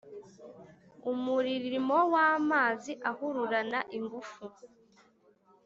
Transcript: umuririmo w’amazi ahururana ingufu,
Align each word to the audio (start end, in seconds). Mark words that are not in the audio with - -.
umuririmo 1.11 1.97
w’amazi 2.13 2.91
ahururana 3.09 3.79
ingufu, 3.97 4.43